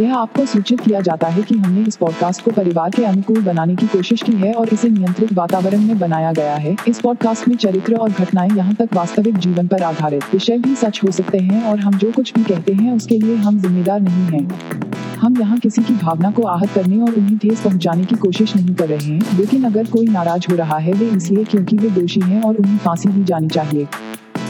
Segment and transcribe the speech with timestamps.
[0.00, 3.74] यह आपको सूचित किया जाता है कि हमने इस पॉडकास्ट को परिवार के अनुकूल बनाने
[3.76, 7.56] की कोशिश की है और इसे नियंत्रित वातावरण में बनाया गया है। इस पॉडकास्ट में
[7.56, 11.62] चरित्र और घटनाएँ यहाँ तक वास्तविक जीवन पर आधारित विषय भी सच हो सकते हैं
[11.64, 14.80] और हम जो कुछ भी कहते हैं उसके लिए हम जिम्मेदार नहीं हैं।
[15.16, 18.74] हम यहाँ किसी की भावना को आहत करने और उन्हें ठेस पहुँचाने की कोशिश नहीं
[18.74, 22.20] कर रहे हैं, लेकिन अगर कोई नाराज़ हो रहा है, वे इसलिए क्योंकि वे दोषी
[22.20, 23.86] हैं और उन्हें फांसी दी जानी चाहिए।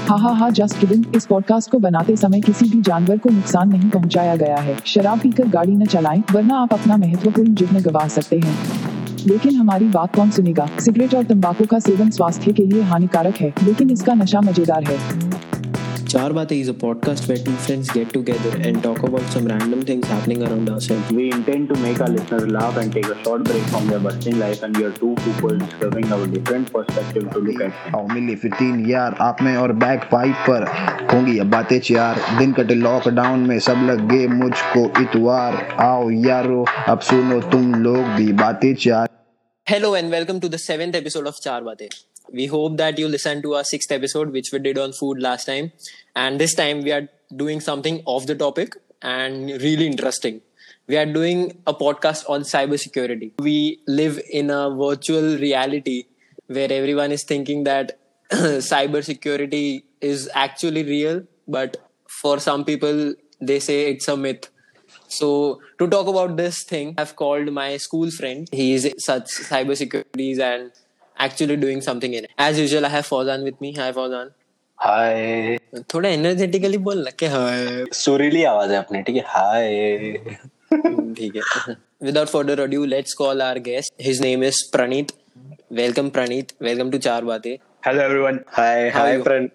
[0.03, 3.68] हा हा हा जस्ट किडिंग इस पॉडकास्ट को बनाते समय किसी भी जानवर को नुकसान
[3.68, 8.07] नहीं पहुँचाया गया है। शराब पीकर गाड़ी न चलाएँ, वरना आप अपना महत्वपूर्ण जीवन गवा
[8.08, 8.57] सकते हैं।
[9.27, 10.68] लेकिन हमारी बात कौन सुनेगा?
[10.80, 14.99] सिगरेट और तंबाकू का सेवन स्वास्थ्य के लिए हानिकारक है, लेकिन इसका नशा मज़ेदार है।
[16.12, 19.84] Chaar Baatein is a podcast where two friends get together and talk about some random
[19.89, 23.43] things happening around us we intend to make our listener laugh and take a short
[23.43, 27.40] break from their busting life and we are two people discovering our different perspective to
[27.40, 30.68] look at how मिली 15 यार आप में और back five पर
[31.14, 36.64] होंगी अब बातें चार। दिन कटे लॉकडाउन में सब लग गए मुझको इतवार। आओ यारो
[36.88, 39.08] अब सुनो तुम लोग भी बातें चार।
[39.69, 42.11] Hello and welcome to the 7th episode of Chaar Baatein.
[42.33, 45.44] We hope that you listened to our sixth episode, which we did on food last
[45.44, 45.72] time.
[46.16, 50.41] And this time we are doing something off the topic and really interesting.
[50.86, 53.33] We are doing a podcast on cybersecurity.
[53.38, 56.05] We live in a virtual reality
[56.47, 57.98] where everyone is thinking that
[58.33, 61.77] cybersecurity is actually real, but
[62.08, 64.48] for some people, they say it's a myth.
[65.08, 68.48] So to talk about this thing, I've called my school friend.
[68.50, 70.72] He is such cybersecurities and
[71.27, 72.31] actually doing something in it.
[72.47, 73.75] As usual, I have Fauzan with me.
[73.83, 74.31] Hi Fauzan.
[74.78, 75.56] हाय
[75.95, 79.69] थोड़ा energetically बोल ना कि हाय सुरीली आवाज़ है अपनी ठीक है हाय
[81.19, 81.75] ठीक है
[82.06, 85.12] without further ado let's call our guest his name is Praneet
[85.81, 87.53] welcome Praneet welcome to Chaar Baatein
[87.87, 88.39] Hello everyone.
[88.56, 89.48] Hi hi you?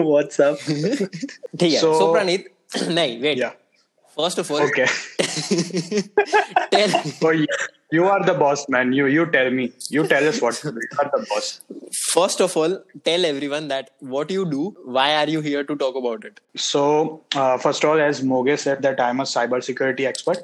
[0.00, 2.48] What's up ठीक है So- so Praneet
[2.98, 3.52] नहीं wait Yeah.
[4.17, 4.85] first of all Okay.
[6.71, 6.89] tell
[7.21, 7.45] So you,
[7.91, 8.91] you are the boss, man.
[8.93, 9.71] You you tell me.
[9.89, 10.81] You tell us what to do.
[10.91, 11.49] You are the boss.
[12.13, 12.73] first of all
[13.09, 14.63] tell everyone that what you do
[14.97, 16.83] why are you here to talk about it So
[17.35, 20.39] uh, first of all, as Moge said that I'm a cybersecurity expert.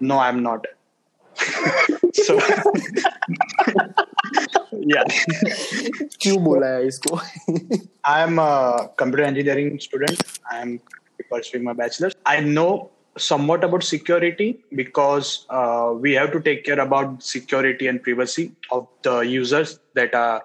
[0.00, 0.66] No, I'm not.
[2.26, 2.34] so
[4.92, 5.04] yeah,
[6.22, 7.20] क्यों बोला है इसको
[8.14, 10.22] I'm a computer engineering student.
[10.50, 10.80] I'm
[11.30, 12.14] pursuing my bachelor's.
[12.26, 18.03] I know somewhat about security because uh, we have to take care about security and
[18.03, 20.43] privacy of the users that are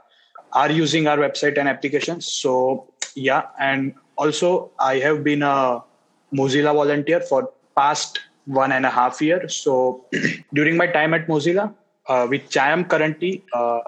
[0.52, 2.26] are using our website and applications.
[2.26, 5.82] So yeah, and also I have been a
[6.32, 9.48] Mozilla volunteer for past one and a half year.
[9.48, 10.04] So
[10.54, 11.72] during my time at Mozilla,
[12.08, 13.80] uh, which I am currently uh,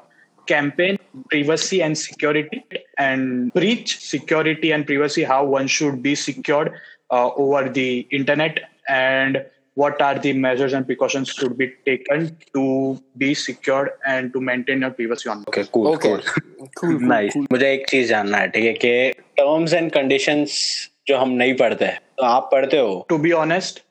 [0.47, 0.99] campaign
[1.31, 2.65] privacy and security
[2.99, 6.73] and preach security and privacy how one should be secured
[7.11, 8.61] uh, over the internet
[8.96, 9.38] and
[9.78, 12.24] what are the measures and precautions should be taken
[12.58, 12.64] to
[13.24, 16.10] be secured and to maintain your privacy on okay cool Okay.
[16.10, 17.46] Cool cool, cool, nice cool.
[17.52, 18.94] मुझे एक चीज जानना है ठीक है कि
[19.42, 20.56] terms and conditions
[21.08, 23.84] जो हम नहीं पढ़ते हैं तो आप पढ़ते हो टू बी ऑनेस्ट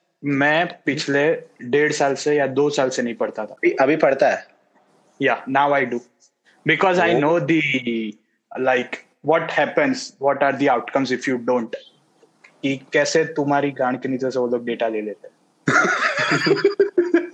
[0.43, 1.25] मैं पिछले
[1.77, 4.45] डेढ़ साल से या दो साल से नहीं पढ़ता था अभी- अभी पढ़ता है
[5.21, 5.99] yeah now i do
[6.67, 7.19] because i Oh.
[7.25, 7.61] know the
[8.53, 8.97] like
[9.31, 11.77] what happens what are the outcomes if you don't
[12.64, 15.34] कि कैसे तुम्हारी गांड के नीचे से वो लोग डेटा ले लेते हैं।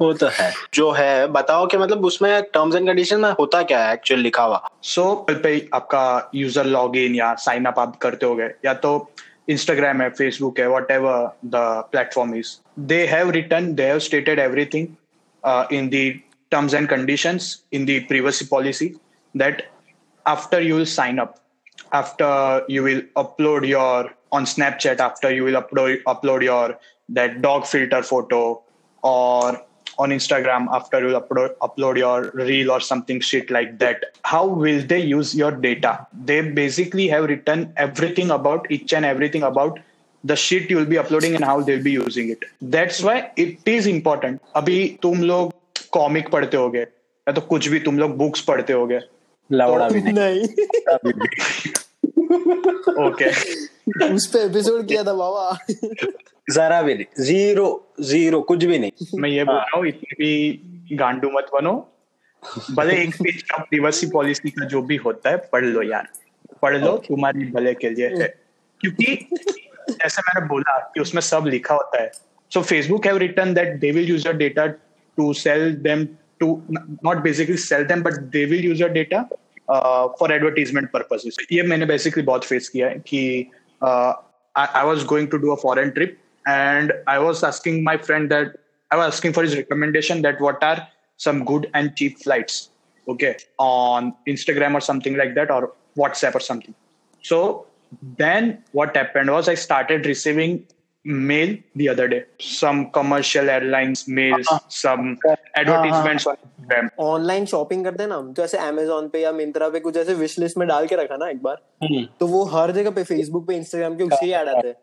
[0.00, 3.86] वो तो है। जो है बताओ कि मतलब उसमें टर्म्स एंड कंडीशन में होता क्या
[3.86, 4.68] है एक्चुअल लिखा हुआ?
[4.82, 9.12] सो पे आपका यूज़र लॉग इन या साइन अप आप करते हो गए या तो
[9.48, 14.88] इंस्टाग्राम है फेसबुक है whatever the platform is they have written they have stated everything
[15.72, 16.20] in the
[16.50, 18.94] terms and conditions in the privacy policy
[19.36, 19.62] that
[20.26, 21.43] after you will sign up.
[21.91, 26.77] after you will upload your on snapchat after you will upload upload your
[27.09, 28.61] that dog filter photo
[29.01, 29.59] or
[29.97, 34.81] on instagram after you upload upload your reel or something shit like that how will
[34.91, 39.79] they use your data they basically have written everything about each and everything about
[40.23, 43.67] the shit you will be uploading and how they'll be using it that's why it
[43.77, 45.53] is important अभी तुम लोग
[45.93, 48.99] comic पढ़ते होगे या तो कुछ भी तुम लोग बुक्स पढ़ते होगे
[49.50, 50.42] लवड़ा भी नहीं नहीं
[53.08, 53.30] ओके
[54.14, 55.58] उस पे एपिसोड किया था बाबा
[56.50, 57.66] जरा भी नहीं ज़ीरो
[58.00, 58.90] ज़ीरो कुछ भी नहीं.
[59.20, 61.72] मैं ये बोल रहा हूँ इतनी भी गांडू मत बनो।
[62.76, 66.08] भले एक पेज का प्रिवेसी पॉलिसी का जो भी होता है पढ़ लो यार।
[66.62, 67.08] पढ़ लो okay.
[67.08, 68.28] तुम्हारी भले के लिए है।
[68.80, 69.28] क्योंकि
[69.90, 72.10] जैसे मैंने बोला कि उसमें सब लिखा होता है।
[72.52, 76.04] So Facebook have written that they will use your data to sell them
[76.40, 79.22] to not basically sell them but they will use your data
[80.20, 83.50] for advertisement purposes ये मैंने बेसिकली बहुत फेस किया है कि
[83.82, 88.56] I was going to do a foreign trip and I was asking my friend that
[88.90, 90.86] I was asking for his recommendation that what are
[91.16, 92.70] some good and cheap flights,
[93.08, 96.74] okay, on Instagram or something like that, or WhatsApp or something.
[97.24, 97.66] So
[98.18, 100.66] then what happened was I started receiving
[101.04, 105.18] mail the other day, some commercial airlines mails, some
[105.54, 106.88] advertisements on Instagram.
[107.00, 110.38] Online shopping करते हैं ना हम तो Amazon पे या मिंत्रा पे कुछ ऐसे विश
[110.38, 111.62] लिस्ट में डाल के रखा ना एक बार
[112.20, 114.74] तो वो हर जगह पे फेसबुक पे इंस्टाग्राम के उसी ऐड आते हैं।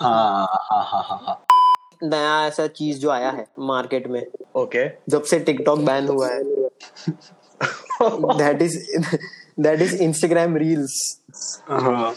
[0.00, 1.44] हाँ हाँ हाँ हाँ हाँ।
[2.02, 4.24] नया ऐसा चीज़ जो आया है मार्केट में
[4.56, 4.86] Okay.
[5.08, 6.42] जब से टिकटॉक बैन हुआ है।
[8.38, 8.78] That is
[9.60, 10.98] that is Instagram reels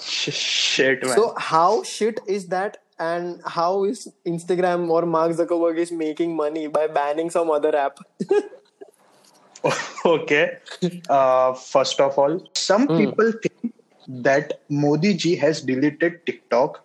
[0.03, 1.15] Sh- shit, man.
[1.17, 6.67] So how shit is that and how is Instagram or Mark Zuckerberg is making money
[6.67, 7.99] by banning some other app?
[10.05, 10.57] okay.
[11.09, 13.73] Uh, first of all, some people think
[14.07, 16.81] that Modi ji has deleted TikTok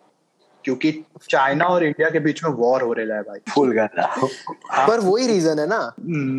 [0.63, 0.91] क्योंकि
[1.29, 4.99] China और India के बीच में war हो रहा है भाई full कर रहा पर
[4.99, 5.79] वही रीजन है ना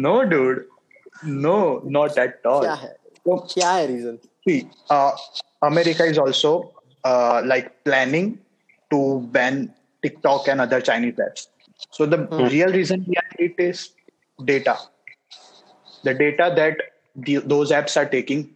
[0.04, 0.64] no dude
[1.44, 1.56] no
[1.96, 2.96] not at all क्या है
[3.28, 4.58] क्या है reason See,
[4.88, 5.12] uh,
[5.62, 6.72] America is also
[7.04, 8.28] uh, like planning
[8.91, 11.47] to ban TikTok and other Chinese apps.
[11.91, 13.91] So the real reason behind it is
[14.45, 14.77] data.
[16.03, 16.77] The data that
[17.15, 18.55] the, those apps are taking,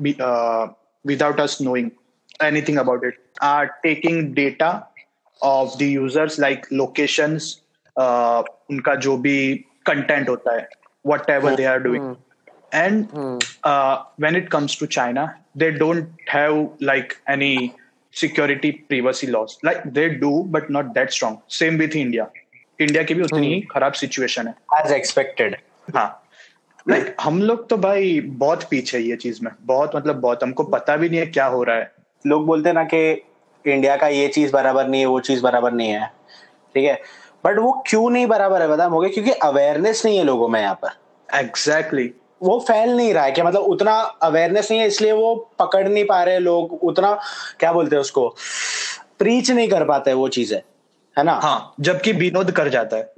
[0.00, 0.68] be, uh,
[1.04, 1.92] without us knowing
[2.40, 4.86] anything about it, are taking data
[5.42, 7.62] of the users like locations,
[7.96, 10.66] uh, उनका जो भी content होता है,
[11.02, 12.16] whatever they are doing.
[12.72, 13.08] And
[13.64, 17.74] uh, when it comes to China, they don't have like any
[18.15, 19.57] security privacy laws.
[19.65, 21.37] Like they do, but not that strong.
[21.59, 22.27] Same with India.
[22.81, 25.57] India की भी उतनी ही खराब situation है। As expected
[25.95, 26.21] हाँ।
[26.89, 30.95] Like हम लोग तो भाई बहुत पीछे ये चीज़ में। बहुत मतलब बहुत। हमको पता
[30.97, 31.91] भी नहीं है क्या हो रहा है।
[32.27, 33.11] लोग बोलते हैं ना कि
[33.65, 36.07] इंडिया का ये चीज़ बराबर नहीं है वो चीज़ बराबर नहीं है।
[36.75, 37.01] ठीक है?
[37.45, 40.75] बट वो क्यों नहीं बराबर है बता मोगे क्योंकि अवेयरनेस नहीं है लोगों में यहाँ
[40.75, 40.89] पर।
[41.33, 43.43] एग्जैक्टली वो फैल नहीं रहा है क्या?
[43.45, 43.93] मतलब उतना
[44.23, 47.13] अवेयरनेस नहीं है इसलिए वो पकड़ नहीं पा रहे लोग उतना
[47.59, 48.27] क्या बोलते हैं उसको
[49.19, 50.57] प्रीच नहीं कर पाते वो चीज़ें
[51.17, 51.33] है ना?
[51.33, 53.13] हाँ जबकि विनोद कर जाता है।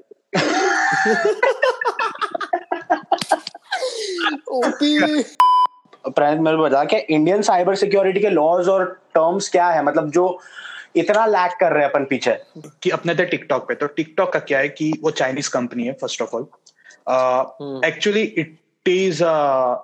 [6.39, 8.85] मेरे बता कि इंडियन साइबर सिक्योरिटी के लॉज और
[9.15, 9.83] टर्म्स क्या है?
[9.83, 10.39] मतलब जो
[10.95, 12.37] इतना लैक कर रहे हैं अपन पीछे।
[12.83, 15.93] कि अपने थे टिकटॉक पे तो टिकटॉक का क्या है कि वो चाइनीज़ कंपनी है
[16.01, 18.57] first of all actually it
[18.87, 19.23] is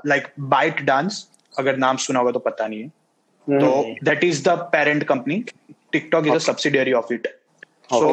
[0.08, 0.28] like
[0.86, 5.44] ByteDance अगर नाम सुना होगा तो पता नहीं है। तो that is the parent company
[5.92, 7.28] TikTok is a subsidiary of it
[7.94, 8.10] so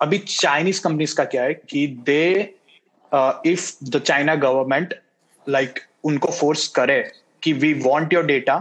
[0.00, 2.24] अभी चाइनीज़ कंपनीज़ का क्या है कि they
[3.46, 4.94] if the China government
[5.46, 7.02] like उनको फोर्स करे
[7.42, 8.58] कि we want your data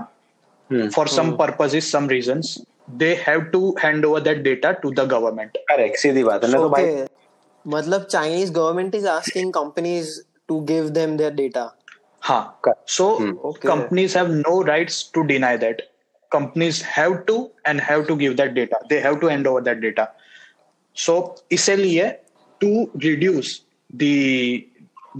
[0.69, 2.57] for some purposes some reasons
[2.89, 6.69] they have to hand over that data to the government correct सीधी बात है तो
[6.69, 7.05] भाई
[7.65, 11.70] मतलब Chinese government is asking companies To give them their data
[12.28, 12.90] हाँ Correct.
[12.94, 13.04] so
[13.50, 13.68] Okay.
[13.68, 15.78] companies have no rights to deny that
[16.34, 17.36] companies have to
[17.70, 20.04] and have to give that data they have to hand over that data
[21.04, 21.14] so
[21.52, 22.10] इसलिए
[22.60, 23.52] to reduce
[24.02, 24.66] the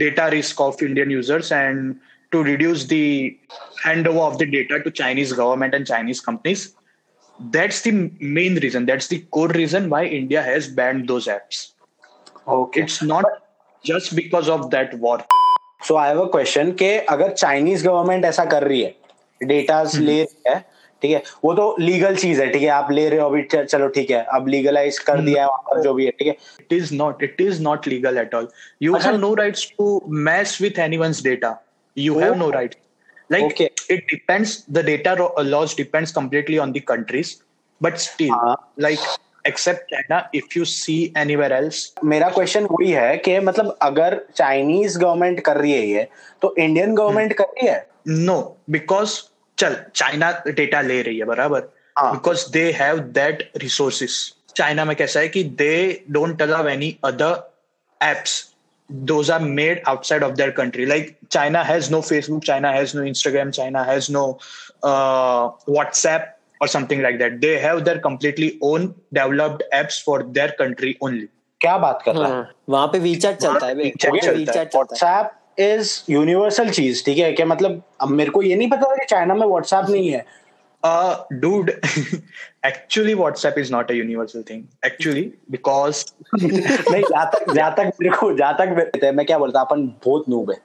[0.05, 1.97] data risk of indian users and
[2.35, 3.39] to reduce the
[3.85, 6.67] handover of the data to chinese government and chinese companies
[7.57, 7.93] that's the
[8.39, 11.63] main reason that's the core reason why india has banned those apps
[12.59, 13.25] okay it's not
[13.88, 15.24] just because of that war
[15.88, 18.94] so I have question के अगर Chinese government ऐसा कर रही है
[19.42, 20.64] data ले रही है
[21.02, 23.88] ठीक है वो तो लीगल चीज़ है ठीक है आप ले रहे हो अभी चलो
[23.88, 26.94] ठीक है अब लीगलाइज कर दिया है पर जो भी है ठीक है। It is
[26.96, 28.48] not it is not legal at all
[28.82, 31.56] you have no rights to mess with anyone's data
[31.98, 32.78] you have no rights
[33.30, 37.36] like it depends the data laws depends completely on the countries
[37.82, 39.00] but still like
[39.48, 44.98] except China if you see anywhere else मेरा question वही है कि मतलब अगर Chinese
[45.00, 46.08] government कर रही है ये
[46.42, 47.86] तो इंडियन गवर्नमेंट कर रही है?
[48.08, 49.20] नो बिकॉज़
[49.58, 51.60] चल चाइना डेटा ले रही है बराबर?
[51.98, 54.18] Because they have that resources
[54.56, 57.34] China में कैसा है कि they don't allow any other
[58.02, 58.44] apps
[58.90, 63.04] those are made outside of that country like China has no Facebook China has no
[63.04, 64.28] Instagram China has no
[65.70, 66.35] WhatsApp
[66.66, 71.28] or something like that they have their completely own developed apps for their country only
[71.62, 76.70] क्या बात कर रहा है वहाँ पे WeChat चलता है है। है व्हाट्सएप इज़ यूनिवर्सल
[76.70, 79.48] चीज़ ठीक है कि मतलब अब मेरे को ये नहीं पता था कि चाइना में
[79.48, 80.26] व्हाट्सएप नहीं है
[80.84, 81.70] uh dude
[82.64, 86.02] actually whatsapp is not a universal thing actually because
[86.42, 90.52] नहीं जहाँ तक जहाँ तक मेरे को जहाँ तक मैं क्या बोलता अपन बहुत नूब
[90.52, 90.58] है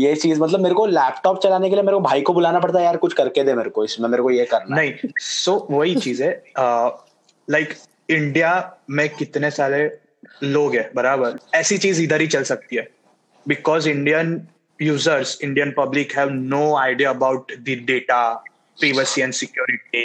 [0.00, 2.78] ये चीज़ मतलब मेरे को लैपटॉप चलाने के लिए मेरे को भाई को बुलाना पड़ता
[2.78, 5.94] है, यार, कुछ करके दे मेरे को, इसमें मेरे को ये करना नहीं सो वही
[5.94, 6.30] चीज़ है
[7.48, 7.74] लाइक
[8.10, 8.52] इंडिया
[8.90, 9.84] में कितने सारे
[10.42, 11.38] लोग हैं, बराबर?
[11.54, 12.88] ऐसी चीज़ इधर ही चल सकती है।
[13.48, 14.40] Because Indian
[14.82, 18.22] users Indian public have no idea about the data
[18.80, 20.02] privacy and security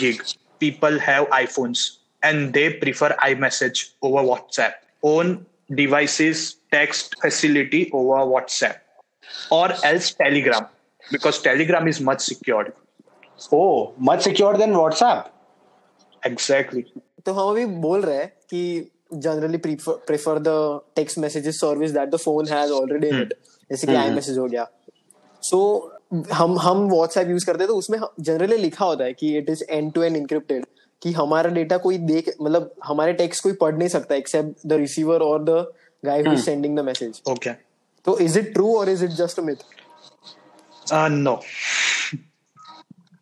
[0.00, 0.18] gig.
[0.62, 1.84] People have iphones,
[2.22, 4.74] and they prefer iMessage over WhatsApp.
[5.02, 5.30] Own
[5.78, 8.76] devices, text facility over WhatsApp.
[9.50, 10.66] Or else Telegram
[11.04, 12.72] because Telegram is much secured.
[13.52, 15.30] Oh much secure than WhatsApp?
[16.22, 16.84] Exactly.
[17.26, 22.16] तो हम अभी बोल रहे हैं कि generally prefer the text messages service that the
[22.16, 23.34] phone has already in it
[23.70, 24.66] जैसे कि I message हो गया.
[25.42, 25.58] सो
[26.32, 29.64] हम हम व्हाट्सएप यूज़ करते हैं तो उसमें जनरली लिखा होता है कि it is
[29.70, 30.66] end to end encrypted
[31.02, 35.22] कि हमारा डेटा कोई देख मतलब हमारे टेक्स्ट कोई पढ़ नहीं सकता एक्सेप्ट द रिसीवर
[35.22, 35.64] और the
[36.04, 37.54] guy who is sending the message okay.
[38.04, 39.56] तो इज़ इट ट्रू और is it just a myth
[40.92, 41.34] uh, no.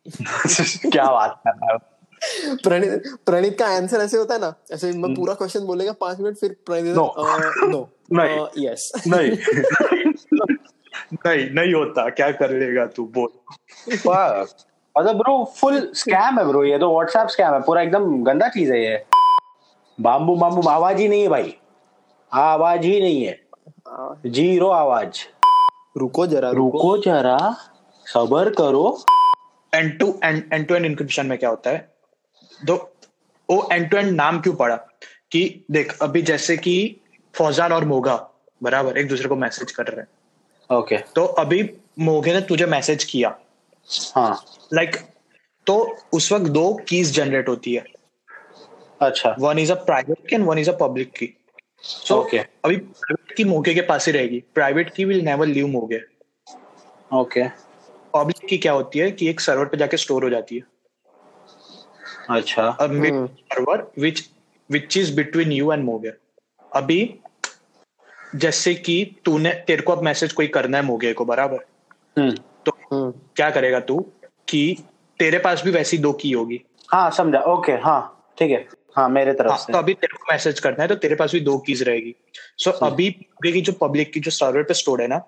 [0.93, 1.79] क्या बात कर रहा हो?
[2.65, 6.37] प्रणीत प्रणीत का आंसर ऐसे होता है ना ऐसे मैं पूरा क्वेश्चन बोलेगा पाँच मिनट
[6.37, 7.85] फिर प्रणीत No.
[8.13, 9.31] नो यस नहीं.
[11.27, 11.51] नहीं.
[11.51, 12.09] नहीं होता.
[12.11, 13.05] क्या कर लेगा तू?
[13.15, 13.29] बोल.
[14.99, 17.61] मतलब ब्रो फुल स्कैम है ब्रो ये तो व्हाट्सएप स्कैम है.
[17.61, 18.97] पूरा एकदम गंदा चीज़ है ये.
[19.99, 21.55] बाम्बू बाम्बू आवाज़ ही नहीं है भाई.
[22.33, 23.39] आवाज़ ही नहीं है.
[24.26, 25.18] ज़ीरो आवाज़।
[25.97, 27.57] रुको जरा रुको। जरा
[28.07, 29.04] सबर करो।
[29.75, 31.95] End to end end to end encryption में क्या होता है?
[32.66, 32.75] तो
[33.50, 34.76] वो एंड टू एंड नाम क्यों पड़ा?
[35.33, 37.00] कि देख अभी जैसे कि
[37.35, 38.30] फौजान और मोगा
[38.62, 43.04] बराबर एक दूसरे को मैसेज कर रहे हैं। ओके तो अभी मोगे ने तुझे मैसेज
[43.04, 43.38] किया।
[44.16, 44.97] हाँ। लाइक
[45.66, 47.85] तो उस वक्त दो कीज जनरेट होती है।
[49.02, 51.38] अच्छा। One is a private key and one is a public key
[51.85, 52.39] so Okay.
[52.65, 56.01] अभी प्राइवेट की मोगे के पास ही रहेगी। Private key will never leave मोगे
[57.15, 57.49] okay
[58.15, 60.63] public key क्या होती है कि एक सर्वर पे जाके स्टोर हो जाती है।
[62.31, 63.15] अच्छा। a mid
[63.53, 64.23] server which
[64.71, 66.13] which is between you and मोगे
[66.73, 67.21] अभी
[68.35, 71.65] जैसे कि तूने तेरे को अब मैसेज कोई करना है मोगे को बराबर?
[72.19, 72.31] हम्म।
[72.67, 72.73] तो
[73.37, 74.01] क्या करेगा तू
[74.49, 74.77] कि
[75.19, 76.61] तेरे पास भी वैसी दो की होगी।
[76.93, 78.01] हाँ समझा। ओके हाँ
[78.39, 78.67] ठीक है।
[78.99, 81.33] हाँ मेरे तरफ़ हाँ, से। तो अभी तेरे को मैसेज करना है तो तेरे पास
[81.33, 82.14] भी दो कीज रहेगी।
[82.59, 85.21] सो अभी मोगे की जो पब्लिक की जो सर्वर पे स्टोर है ना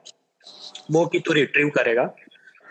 [0.90, 2.04] वो की तू रिट्रीव करेगा।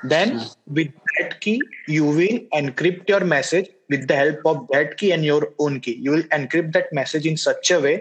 [0.05, 0.39] Then
[0.77, 5.25] with that key you will encrypt your message with the help of that key and
[5.25, 5.91] your own key.
[6.07, 7.93] You will encrypt that message in such a way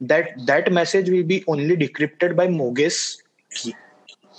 [0.00, 3.00] that that message will be only decrypted by moge's
[3.50, 3.72] key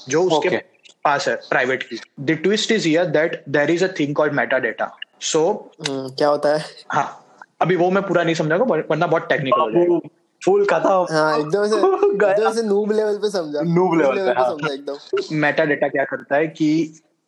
[0.10, 0.62] जो उसके Okay.
[1.04, 4.60] पास है private key the twist is here that there is a thing called meta
[4.60, 4.90] data
[5.22, 5.44] so
[5.88, 6.64] hmm, क्या होता है?
[6.92, 7.25] हाँ
[7.66, 10.00] अभी वो मैं पूरा नहीं समझा वरना बहुत टेक्निकल हो जाएगा।
[10.42, 11.76] फुल कथा हाँ, एकदम से
[12.32, 16.04] एकदम से नूब लेवल पे समझा। नूब लेवल, लेवल पे हाँ। एकदम। मेटा डेटा क्या
[16.06, 16.68] करता है कि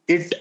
[0.09, 0.35] it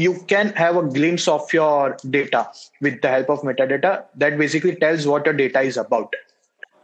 [0.00, 2.40] you can have a glimpse of your data
[2.82, 6.16] with the help of meta data that basically tells what your data is about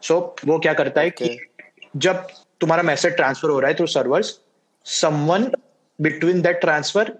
[0.03, 1.37] so वो क्या करता है कि
[1.97, 2.27] जब
[2.61, 4.39] तुम्हारा मैसेज ट्रांसफ़र हो रहा है through servers
[4.87, 5.51] someone
[5.99, 7.11] between that transfer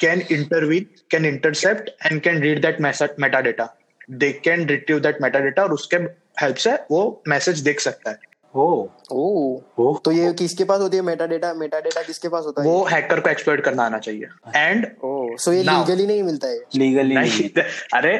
[0.00, 3.68] can intervene can intercept and can read that message meta data
[4.10, 5.96] they can retrieve that metadata और उसके
[6.42, 8.18] हेल्प से वो मैसेज देख सकता है।
[8.56, 11.02] ओ। ओ। ओ। तो ये किसके पास होती है?
[11.02, 12.68] मेटा डेटा मेटा डेटा किसके पास होता है?
[12.68, 16.58] वो हैकर को एक्सप्लोइट करना आना चाहिए। एंड ओ सो ये लीगली नहीं मिलता है?
[16.76, 17.48] लीगली नहीं
[17.94, 18.18] अरे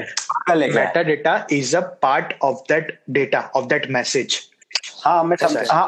[0.48, 0.92] कल है क्या?
[0.92, 4.34] metadata is a part of that data of that message
[5.04, 5.86] हाँ मैं समझ है।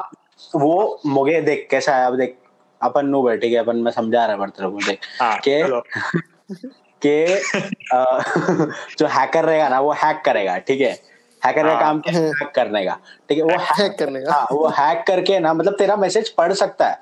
[0.55, 2.07] वो मुझे देख कैसा है?
[2.07, 2.37] अब देख
[2.83, 5.63] अपन नु बैठे के अपन मैं समझा रहा है तेरे को देख। हाँ के
[7.07, 7.37] के
[8.99, 10.99] जो हैकर रहेगा ना वो हैक करेगा ठीक है?
[11.45, 12.99] हैकर का हाँ। काम क्या है हैक करने का?
[13.29, 16.53] ठीक है वो हैक करने का। हाँ वो हैक करके ना मतलब तेरा मैसेज पढ़
[16.53, 16.99] सकता है।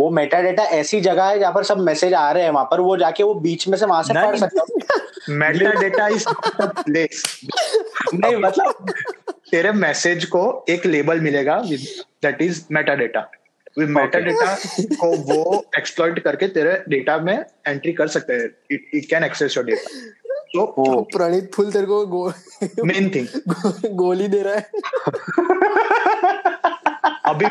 [0.00, 2.80] वो मेटा डेटा ऐसी जगह है जहाँ पर सब मैसेज आ रहे हैं वहाँ पर
[2.80, 4.78] वो जाके वो बीच में से वहाँ से पढ़। सकता है।
[6.10, 7.44] is not a place
[8.14, 8.92] नहीं मतलब
[9.50, 11.62] तेरे मैसेज को एक लेबल मिलेगा
[12.22, 13.22] that is metadata
[13.78, 14.56] with metadata
[14.94, 18.48] को वो एक्सप्लॉइट करके तेरे डेटा में एंट्री कर सकते हैं.
[18.70, 19.84] It can access your data
[20.54, 22.32] तो प्रणीत फुल तेरे को गो,
[22.84, 23.26] मेन थिंग
[23.96, 24.60] गोली दे रहा है।
[27.24, 27.46] अभी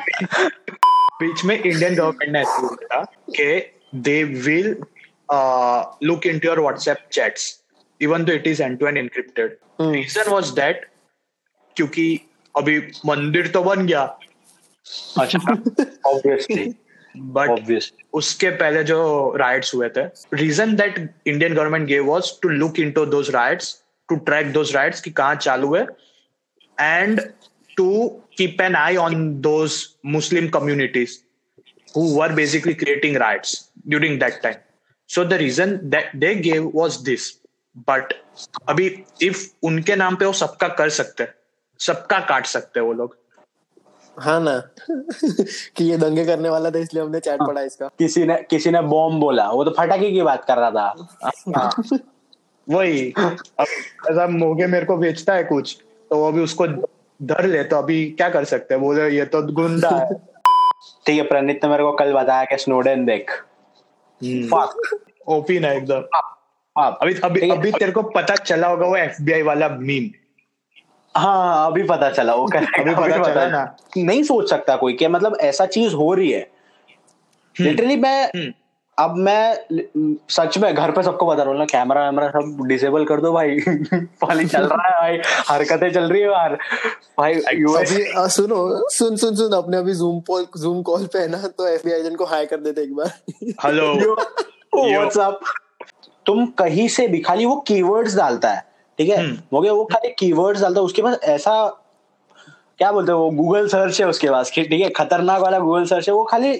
[1.21, 4.67] बीच में इंडियन गवर्नमेंट ने ऐसे बोला कि they will
[6.07, 7.63] look into your WhatsApp chats
[8.01, 10.85] even though it is end to end encrypted reason was that
[11.75, 12.19] क्योंकि
[12.57, 14.19] अभी मंदिर तो बन गया
[15.19, 15.39] अच्छा,
[17.17, 17.81] बट
[18.13, 20.01] उसके पहले जो राइट्स हुए थे
[20.33, 23.21] reason that Indian government gave was to look in to though
[24.09, 24.75] to track those
[25.09, 25.87] कहा चालू है
[26.79, 27.21] and
[27.77, 31.19] to keep an eye on those Muslim communities
[31.97, 34.55] who were basically creating riots during that time
[35.07, 37.41] so the reason that they gave was this
[37.87, 38.13] but
[38.69, 41.27] अभी if उनके नाम पे वो सबका कर सकते
[41.79, 43.17] सबका काट सकते वो लोग।
[44.19, 44.59] हाँ ना।
[45.75, 48.81] कि ये दंगे करने वाला था इसलिए हमने चैट पढ़ा इसका। किसी ने किसी ने
[48.81, 51.07] बॉम्ब बोला। वो तो फटाके की बात कर रहा था।
[51.57, 51.71] हाँ,
[52.69, 53.13] वही।
[54.09, 55.77] ऐसा मोगे मेरे को बेचता है कुछ
[56.09, 56.67] तो वो भी उसको
[57.23, 58.83] धर ले तो अभी क्या कर सकते हैं?
[58.83, 60.13] बोले ये तो गुंडा है।
[61.05, 63.31] ठीक है प्रणीत ने मेरे को कल बताया कि स्नोडेन देख।
[64.23, 64.73] Fuck.
[65.27, 66.03] ओपी ना एकदम।
[66.77, 70.09] हाँ, अभी अभी अभी तेरे को पता चला होगा वो एफबीआई वाला मीम
[71.19, 74.93] हाँ अभी पता चला वो correct, अभी पता पता चला ना। नहीं सोच सकता कोई
[74.93, 76.49] कि मतलब ऐसा चीज़ हो रही है।
[77.55, 78.51] लिटरली मैं हम्म।
[78.97, 79.55] अब मैं
[80.29, 83.31] सच में घर पे सबको बता रहा हूँ ना कैमरा वैमरा सब डिसेबल कर दो
[83.31, 83.59] भाई।
[84.21, 86.55] पानी चल रहा है भाई हरकतें चल रही है यार
[87.19, 91.27] भाई अभी आ, सुनो सुन सुन सुन अपने अभी जूम कॉल जूम कॉल पे है
[91.27, 93.11] ना तो एफबीआई एजेंट को हाई कर देते एक बार।
[93.65, 93.93] हेलो
[94.75, 95.39] व्हाट्सअप
[96.25, 98.68] तुम कहीं से भी खाली वो कीवर्ड्स डालता है।
[98.99, 99.17] ठीक है?
[99.17, 101.53] हम्म। हो गया वो खाली कीवर्ड्स डालता है उसके पास ऐसा
[102.79, 106.07] क्या बोलते हैं वो गूगल सर्च है उसके पास ठीक है खतरनाक वाला गूगल सर्च
[106.09, 106.51] है वो खाली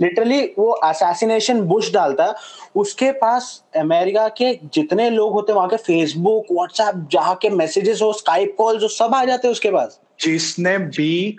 [0.00, 2.34] लिटरली वो असैसिनेशन बुश डालता है।
[2.76, 8.02] उसके पास अमेरिका के जितने लोग होते हैं वहाँ के फेसबुक व्हाट्सएप जहाँ के मैसेजेस
[8.02, 11.36] हो स्काइप कॉल जो सब आ जाते हैं उसके पास। जिसने भी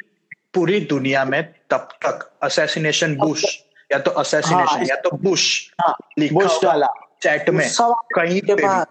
[0.54, 3.46] पूरी दुनिया में तब तक असैसिनेशन बुश
[3.92, 6.88] या तो असैसिनेशन हाँ, या तो बुश हाँ, बुश डाला।
[7.24, 8.86] चैट में सब कहीं पे पास।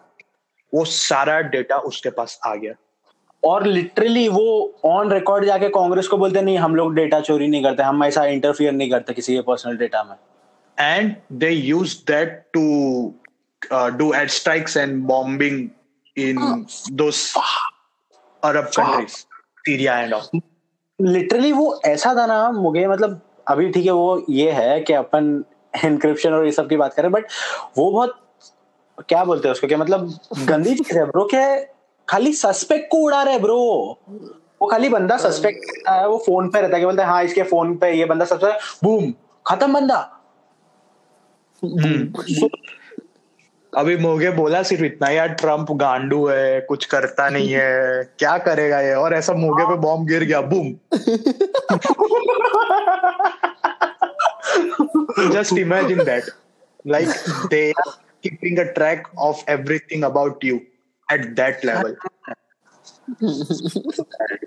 [0.74, 2.74] वो सारा डेटा उसके पास आ गया।
[3.44, 7.62] और लिटरली वो ऑन रिकॉर्ड जाके कांग्रेस को बोलते नहीं हम लोग डेटा चोरी नहीं
[7.62, 10.16] करते हम ऐसा इंटरफियर नहीं करते किसी के पर्सनल डेटा में.
[11.30, 13.14] They use that to
[13.70, 15.70] uh, do air strikes and bombing
[16.16, 17.36] in those
[18.42, 19.26] Arab countries,
[19.66, 20.42] Syria and
[21.00, 25.44] literally वो ऐसा था ना मुझे मतलब अभी ठीक है वो ये है कि अपन
[25.84, 27.24] इंक्रिप्शन और ये सब की बात करें बट
[27.78, 28.21] वो बहुत
[28.98, 29.66] क्या बोलते हैं उसको?
[29.66, 30.18] क्या मतलब
[30.48, 31.74] गंदी चीज़ है ब्रो क्या है?
[32.08, 33.98] खाली सस्पेक्ट को उड़ा रहे ब्रो
[34.62, 37.42] वो खाली बंदा सस्पेक्ट है वो फ़ोन पे रहता है कि बोलते हैं हाँ इसके
[37.42, 38.52] फ़ोन पे ये बंदा सबसे
[38.84, 39.14] बूम
[39.46, 40.20] खत्म बंदा।
[43.76, 48.80] अभी मोगे बोला सिर्फ़ इतना यार ट्रंप गांडू है कुछ करता नहीं है क्या करेगा
[48.80, 48.94] ये?
[48.94, 50.74] और ऐसा मोगे पे बॉम्ब गिर गया boom
[55.52, 56.22] imagine that.
[56.84, 57.94] Like they are
[58.25, 60.59] keeping a track of everything about you
[61.07, 61.93] at that level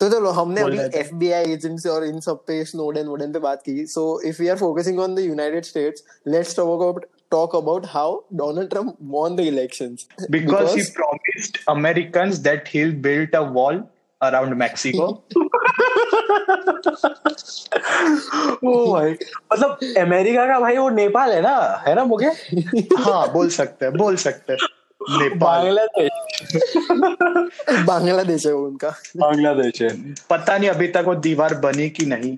[0.00, 3.06] तो चलो हमने बोल अभी रहे थे। एफबीआई एजेंट से और इन सब पे स्नोडेन
[3.06, 6.68] वोडेन पे बात की so if we are focusing on the United States let's talk
[6.80, 12.96] about talk about how Donald Trump won the elections because he promised Americans that he'll
[13.06, 13.78] build a wall
[14.28, 15.06] around Mexico.
[18.63, 19.11] ओ भाई
[19.53, 21.83] मतलब America का भाई वो नेपाल है ना?
[21.87, 22.27] है ना मुझे
[22.99, 26.09] हाँ बोल सकते हैं बोल सकते हैं। बांग्लादेश।
[27.85, 32.37] बांग्लादेश है वो उनका। बांग्लादेश है। पता नहीं अभी तक वो दीवार बनी कि नहीं।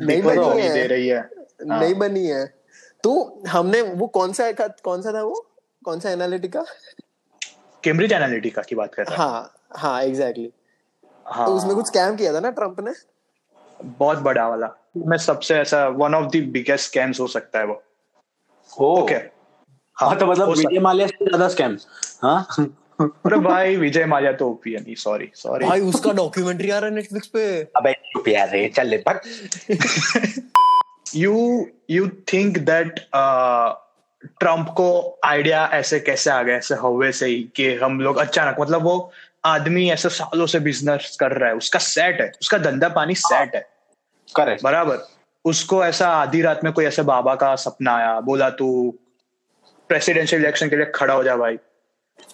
[0.00, 1.30] नहीं बनी है। दे रही है।
[1.62, 2.60] नहीं बनी है।
[3.04, 5.46] तो हमने वो कौन सा कौन सा था वो?
[5.84, 6.64] कौन सा एनालिटिका
[7.84, 10.52] कैम्ब्रिज एनालिटिका की बात कर रहा हाँ। हाँ एग्जैक्टली
[11.30, 12.92] है। हाँ तो उसमें कुछ स्कैम किया था ना ट्रंप ने?
[13.80, 17.82] बहुत बड़ा वाला। मैं सबसे ऐसा one of the biggest scams हो सकता है वो।
[18.70, 19.14] ओके
[19.96, 21.76] हाँ तो मतलब विजय माल्या से ज़्यादा स्कैम
[22.22, 22.46] हाँ?
[23.00, 26.88] अरे भाई विजय माल्या तो ओपी है नहीं सॉरी सॉरी भाई उसका डॉक्यूमेंट्री आ रहा
[26.88, 27.44] है नेटफ्लिक्स पे।
[27.76, 29.20] अबे चुप यार रे चल ले पक
[31.16, 31.34] you
[31.90, 33.00] you think that
[34.40, 38.16] Trump uh, को आइडिया ऐसे कैसे आ गया ऐसे हवे से ही कि हम लोग
[38.18, 38.96] अचानक मतलब वो
[39.44, 43.54] आदमी ऐसे सालों से बिज़नेस कर रहा है उसका सेट है उसका धंधा पानी सेट
[43.54, 43.60] है।
[44.34, 44.98] करेक्ट बराबर।
[45.44, 48.68] उसको ऐसा आधी रात में कोई ऐसे बाबा का सपना आया बोला तू
[49.90, 51.54] प्रेसिडेंशियल इलेक्शन के लिए खड़ा हो जा भाई।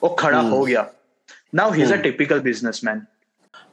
[0.02, 0.86] वो खड़ा हो गया।
[1.54, 3.02] Now he is a typical businessman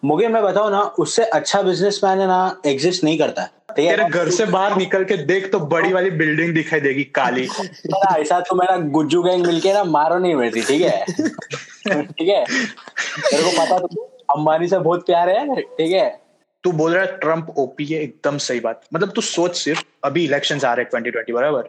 [0.06, 4.29] मुझे मैं बताऊँ ना उससे अच्छा बिजनेसमैन है ना एग्जिस्ट नहीं करता है। तेरे घर
[4.29, 7.47] से बाहर निकल के देख तो बड़ी वाली बिल्डिंग दिखाई देगी काली।
[8.19, 11.05] ऐसा तो मेरा गुज्जू गैंग मिलके ना मारो नहीं मेरी ठीक है?
[12.03, 12.45] ठीक है?
[12.45, 13.88] तेरे को पता तो
[14.36, 16.21] अंबानी से बहुत प्यार है ठीक है?
[16.63, 20.25] तू बोल रहा है ट्रंप ओपी है एकदम सही बात। मतलब तू सोच सिर्फ़ अभी
[20.25, 21.63] इलेक्शन आ रहे हैं ट्वेंटी ट्वेंटी बराबर?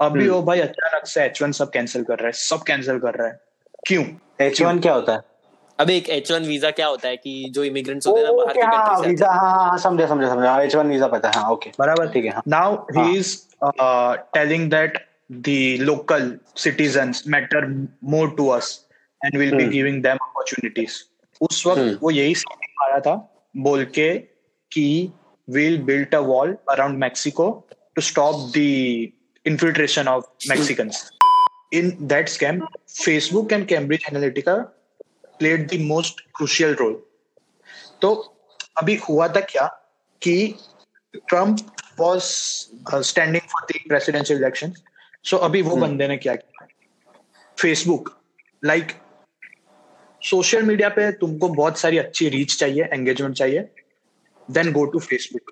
[0.00, 3.14] अभी वो भाई अचानक से एच वन सब कैंसिल कर रहा है सब कैंसिल कर
[3.14, 3.40] रहा है।
[3.86, 4.04] क्यों?
[4.40, 5.20] एच वन क्या होता है?
[5.78, 8.54] अब एक एच वन वीज़ा क्या होता है कि जो इमिग्रेंट्स होते हैं ना बाहर
[8.54, 11.28] के हाँ कंट्री से वीज़ा हाँ हाँ हाँ, समझा समझा समझा एच वन वीज़ा पता
[11.28, 13.04] है हाँ ओके बराबर ठीक है हाँ नाउ हाँ.
[13.04, 13.36] He is
[14.34, 14.98] telling that
[15.32, 17.66] the local citizens matter
[18.04, 18.78] more to us
[19.20, 19.72] and will be hmm.
[19.72, 21.02] Giving them opportunities
[21.40, 21.98] उस वक्त हम्म.
[22.02, 23.14] वो यही स्कीम आया था
[23.58, 24.12] बोल के
[24.72, 25.12] कि
[25.48, 27.50] will build a wall around Mexico
[27.96, 28.64] to stop the
[29.46, 31.10] infiltration of Mexicans.
[31.72, 34.70] In that scam, Facebook and Cambridge Analytica
[35.42, 37.02] played the most crucial role
[38.02, 38.14] तो
[38.76, 39.66] अभी हुआ था क्या
[40.22, 40.54] कि
[41.14, 41.56] Trump
[41.98, 42.22] was
[43.02, 44.72] standing for the presidential election
[45.24, 46.66] so अभी वो बंदे ने क्या किया?
[47.58, 48.20] फेसबुक
[48.64, 48.88] लाइक
[50.22, 53.68] सोशल मीडिया पे तुमको बहुत सारी अच्छी रीच चाहिए एंगेजमेंट चाहिए
[54.50, 55.50] then go to Facebook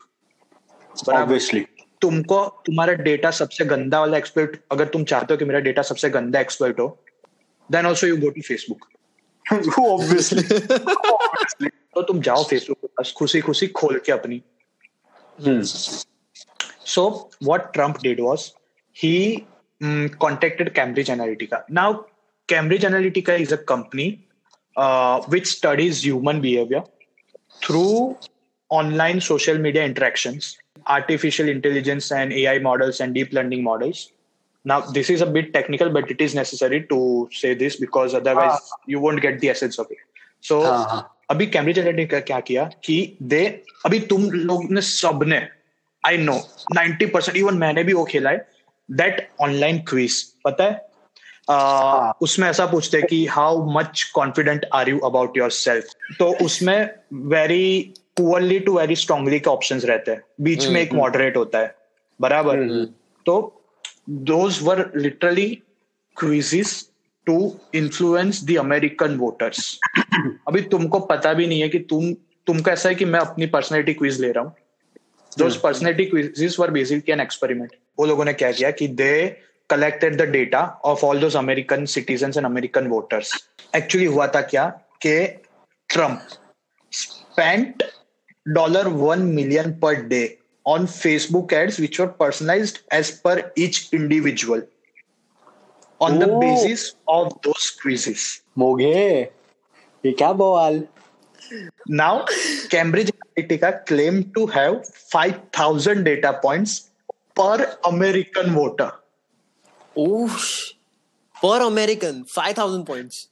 [1.09, 1.67] obviously
[2.01, 6.11] तुमको तुम्हारा डेटा सबसे गंदा वाला एक्सपर्ट अगर तुम चाहते हो कि मेरा डेटा सबसे
[6.11, 7.05] गंदा एक्सपर्ट हो
[7.73, 8.89] then also you go to Facebook
[9.54, 10.42] obviously
[11.68, 14.42] तो तुम जाओ फेसबुक पे बस खुशी खुशी खोल के अपनी
[16.92, 18.54] So what Trump did was
[18.92, 19.46] he
[19.82, 21.64] mm, contacted Cambridge Analytica.
[21.70, 22.06] Now
[22.48, 24.28] Cambridge Analytica is a company
[24.76, 26.84] uh, which studies human behavior
[27.64, 28.18] through
[28.70, 34.12] online social media interactions, artificial intelligence and AI models and deep learning models.
[34.65, 38.71] Now this is a bit technical, but it is necessary to say this because otherwise
[38.93, 39.99] you won't get the essence of it.
[40.41, 41.11] So हाँ.
[41.31, 43.45] अभी Cambridge Analytica क्या किया कि दे
[43.87, 45.41] अभी तुम लोग ने
[46.07, 46.35] I know
[46.77, 48.47] 90 percent even मैंने भी वो खेला है
[48.91, 50.81] दैट ऑनलाइन क्विज पता है?
[51.51, 55.85] आ, उसमें ऐसा पूछते हैं कि how much confident are you about your self
[56.19, 61.37] तो उसमें very poorly to very strongly के ऑप्शन रहते हैं। बीच में एक मॉडरेट
[61.37, 61.75] होता है
[62.21, 62.57] बराबर।
[63.27, 63.61] तो
[64.11, 65.63] those were literally
[66.17, 66.91] quizzes
[67.27, 69.79] to influence the American voters
[70.49, 72.13] अभी तुमको पता भी नहीं है कि तुम
[72.47, 74.55] तुमको ऐसा है कि मैं अपनी पर्सनैलिटी क्विज ले रहा हूँ।
[75.39, 79.41] Those personality quizzes were basically an experiment वो लोगों ने क्या किया कि दे
[79.73, 83.29] collected the data of all those American citizens and American voters.
[83.75, 84.67] Actually हुआ था क्या
[85.07, 85.41] कि
[85.95, 86.21] Trump
[86.93, 87.83] spent
[88.57, 94.63] dollar one million per day on Facebook ads which were personalized as per each individual
[96.01, 96.41] on the oh.
[96.41, 98.43] basis of those quizzes.
[101.87, 102.25] Now,
[102.71, 106.91] Cambridge Analytica claimed to have 5,000 data points
[107.35, 108.93] per American voter.
[109.97, 110.29] Oh,
[111.41, 113.29] per American, 5,000 points.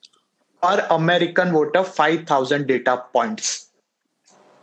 [0.63, 3.72] Per American voter, 5,000 data points.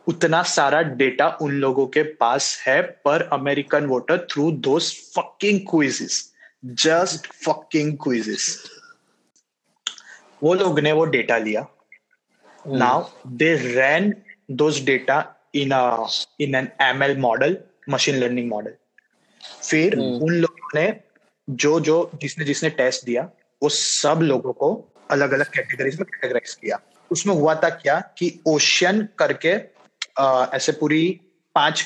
[0.10, 6.34] उतना सारा data उन लोगों के पास है पर American voter through those fucking quizzes
[6.65, 8.63] just fucking quizzes
[10.43, 11.67] वो लोग ने वो डेटा लिया.
[12.67, 14.13] Now they ran
[14.52, 15.74] those data in
[16.41, 17.58] in an ML model
[17.89, 18.74] machine learning model
[19.69, 20.04] फिर hmm.
[20.04, 21.00] उन लोगों ने
[21.50, 23.30] जो जो जिसने जिसने टेस्ट दिया
[23.63, 26.80] वो सब लोगों को अलग अलग कैटेगरीज में कैटेगराइज किया.
[27.12, 29.78] उसमें हुआ था क्या कि ओशियन करके
[30.55, 31.19] ऐसे पूरी
[31.55, 31.82] पाँच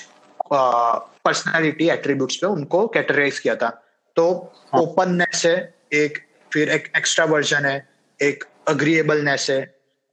[0.53, 3.69] पर्सनालिटी एट्रीब्यूट्स पे उनको कैटेगराइज किया था।
[4.17, 4.25] तो
[4.73, 5.55] हाँ। ओपननेस है
[5.93, 6.17] एक
[6.51, 7.77] फिर एक एक्स्ट्रा वर्जन है
[8.19, 9.61] एक अग्रीएबलनेस है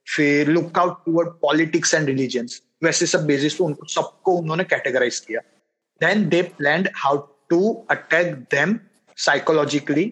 [0.06, 5.40] फिर lookout toward politics and religions वैसे सब बेसिस पे उनको सबको उन्होंने कैटेगराइज किया।
[6.00, 7.16] Then they planned how
[7.50, 8.78] to attack them
[9.18, 10.08] psychologically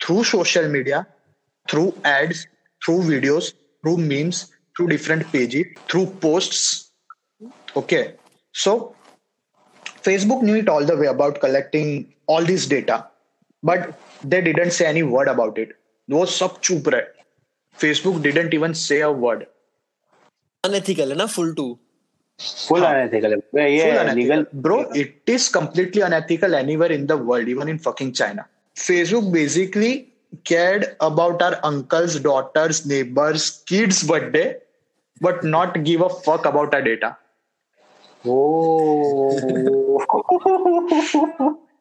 [0.00, 1.04] through social media
[1.66, 2.46] through ads
[2.82, 4.44] through videos through memes
[4.76, 6.52] through different pages through post
[7.81, 8.03] okay
[8.53, 8.73] so
[10.07, 11.91] facebook knew it all the way about collecting
[12.27, 12.97] all this data
[13.63, 13.89] but
[14.23, 15.75] they didn't say any word about it
[16.11, 17.03] वो सब चुप रहे
[17.83, 19.45] facebook didn't even say a word
[20.63, 21.69] Unethical है ना full two.
[22.39, 24.15] Full unethical है ये Full unethical.
[24.15, 28.45] Legal Bro, it is completely unethical anywhere in the world, even in fucking China.
[28.77, 29.91] Facebook basically
[30.43, 34.55] cared about our uncles, daughters, neighbors, kids' birthday,
[35.21, 37.15] but not give a fuck about our data.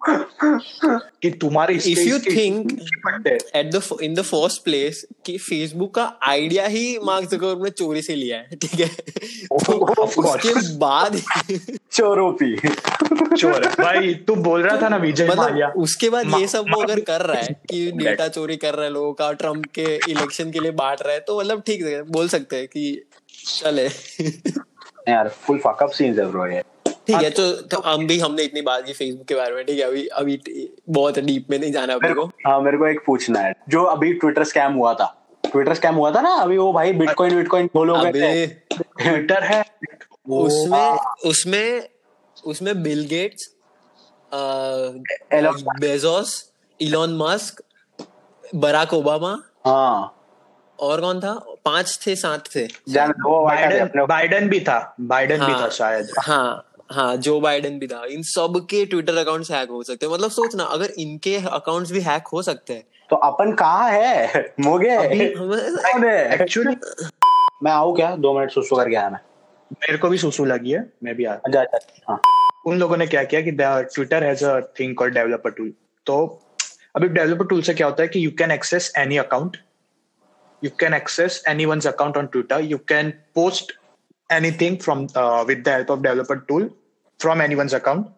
[1.22, 5.38] कि तुम्हारी If you इसकी- think- इसकी birthday, At the in the first place कि
[5.52, 8.88] Facebook का idea ही Mark Zuckerberg ने चोरी से लिया है ठीक है?
[8.88, 10.26] तो Of course.
[10.26, 11.22] उसके बाद
[11.92, 12.58] चोरोपी।
[13.38, 16.84] चोर। भाई तू बोल रहा था ना विजय माल्या। मतलब उसके बाद ये सब वो
[16.84, 20.52] अगर कर रहा है कि डेटा चोरी कर रहा है लोगों का ट्रंप के इलेक्शन
[20.52, 23.04] के लिए बांट रहा है तो मतलब ठीक है बोल सकते हैं कि
[23.46, 23.90] चले।
[25.10, 26.62] यार फुल फकअप सीन्स है ब्रो ये।
[27.08, 29.80] ठीक है तो, तो हम भी हमने इतनी बात की फेसबुक के बारे में ठीक
[29.80, 29.86] है?
[29.86, 30.40] अभी अभी
[30.90, 34.14] बहुत डीप में नहीं जाना मेरे को। हाँ मेरे को एक पूछना है जो अभी
[34.14, 35.08] ट्विटर स्कैम हुआ था।
[35.44, 39.64] ट्विटर स्कैम हुआ था ना अभी वो भाई बिटकॉइन बिटकॉइन अबे। ट्विटर है।
[40.30, 41.90] उसमें उसमें
[42.46, 43.50] उसमें Bill Gates
[45.34, 47.62] Elon Bezos Elon Musk
[48.56, 49.32] Barack Obama
[49.66, 50.18] हाँ।
[50.80, 51.34] और कौन था?
[51.66, 55.62] पाँच थे सात थे। जान वो वाटा थे बाइडन बाइडन भी था बाइडन भी हाँ।
[55.62, 59.84] था शायद। हाँ हाँ जो बाइडन भी था। इन सब के ट्विटर अकाउंट्स हैक हो
[59.84, 63.90] सकते हैं। मतलब सोचना अगर इनके अकाउंट्स भी हैक हो सकते हैं। तो अपन कहाँ
[63.92, 64.54] है?
[64.60, 64.90] मोगे?
[64.90, 66.34] है?
[66.34, 66.76] एक्चुअली
[67.64, 68.16] मैं आऊँ क्या?
[68.16, 69.20] दो मिनट सुसु करके आया मैं
[69.72, 72.22] मेरे को भी सुसु लगी है मैं भी आ अच्छा अच्छा हाँ।
[72.68, 75.74] उन लोगों ने क्या किया कि Twitter has a thing called developer tool
[76.06, 76.18] तो
[76.96, 79.58] अभी डेवलपर टूल से क्या होता है कि you can access any account
[80.63, 83.73] you can access any one account on Twitter you can post
[84.31, 85.07] anything from
[85.49, 86.71] with the help of developer tool
[87.21, 88.15] from any one account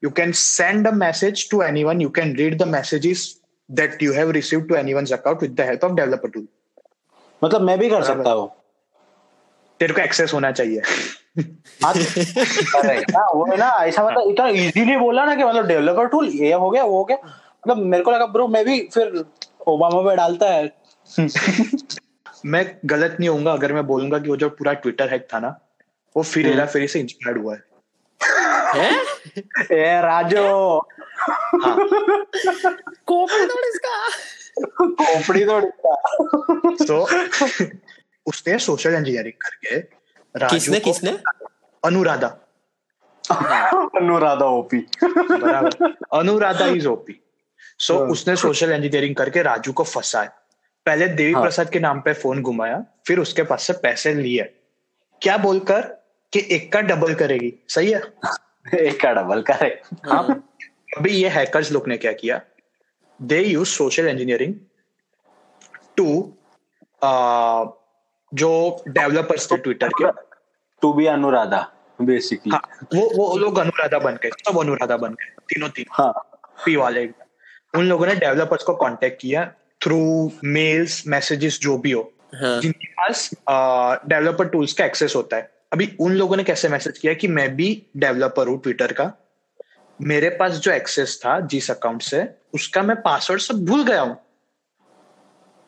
[0.00, 4.28] you can send a message to anyone you can read the messages that you have
[4.30, 6.46] received to anyone's account with the help of developer tool
[7.42, 8.50] मतलब मैं भी कर सकता हूँ
[9.80, 10.80] तेरे को access होना चाहिए
[11.84, 16.06] हाँ, अरे ना वो है ना ऐसा मतलब इतना इजीली बोला ना कि मतलब डेवलपर
[16.14, 19.24] टूल ये हो गया वो हो गया मतलब मेरे को लगा ब्रो मैं भी फिर
[19.68, 20.66] ओबामा पे डालता है
[22.45, 25.59] मैं गलत नहीं होऊँगा अगर मैं बोलूँगा कि वो जो पूरा ट्विटर हैक था ना
[26.17, 27.63] वो फिर हेरा फेरी से इंस्पायर्ड हुआ है।
[28.75, 29.01] हैं?
[29.71, 30.79] ए राजो।
[33.05, 34.09] कोपी तोड़ इसका।
[34.87, 35.95] खोपड़ी तो दिखता
[36.85, 37.07] तो
[38.25, 39.75] उसने सोशल इंजीनियरिंग करके
[40.39, 41.19] राजू किसने किसने?
[41.85, 42.27] Anuradha.
[43.31, 44.87] Anuradha OP
[46.13, 47.23] Anuradha is OP
[47.79, 50.42] so हाँ। उसने सोशल इंजीनियरिंग करके राजू को फंसाया।
[50.85, 54.43] पहले देवी हाँ। प्रसाद के नाम पे फ़ोन घुमाया फिर उसके पास से पैसे लिए।
[55.21, 55.81] क्या बोलकर
[56.33, 57.53] कि एक का डबल करेगी?
[57.69, 58.01] सही है?
[58.79, 60.49] एक का डबल करे। हाँ।
[60.97, 62.41] अभी ये हैकर्स लोग ने क्या किया?
[63.21, 64.53] They use social engineering
[65.97, 66.37] to
[68.33, 70.11] जो डेवलपर्स थे ट्विटर के।
[70.81, 72.61] टू बी अनुराधा बेसिकली हाँ
[72.95, 76.13] वो वो लोग अनुराधा बन गए। सब अनुराधा बन गए। तीनों तीन। हाँ।
[76.65, 77.09] पी वाले।
[77.75, 79.51] उन लोगों ने डेवलपर्स को कांटेक्ट किया।
[79.83, 82.01] थ्रू मेल्स मैसेजेस जो भी हो
[82.35, 83.29] हाँ। जिनके पास
[84.07, 87.55] डेवलपर टूल्स का एक्सेस होता है। अभी उन लोगों ने कैसे मैसेज किया कि मैं
[87.55, 87.67] भी
[87.97, 89.11] डेवलपर हूँ ट्विटर का?
[89.99, 94.17] मेरे पास जो एक्सेस था जिस अकाउंट से उसका मैं पासवर्ड सब भूल गया हूँ।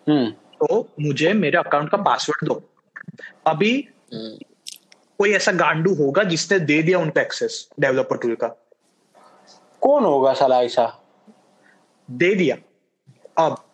[0.07, 2.61] हम्म। तो मुझे मेरे अकाउंट का पासवर्ड दो।
[3.47, 3.73] अभी
[4.13, 4.37] हम्म,
[5.17, 8.47] कोई ऐसा गांडू होगा जिसने दे दिया उनको एक्सेस डेवलपर टूल का?
[9.81, 10.85] कौन होगा साला ऐसा?
[12.11, 12.55] दे दिया।
[13.37, 13.64] अब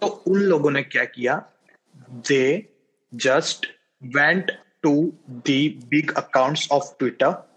[0.00, 1.44] तो उन लोगों ने क्या किया?
[2.10, 2.72] They
[3.14, 3.66] just
[4.02, 4.50] went
[4.82, 7.48] to the big accounts of Twitter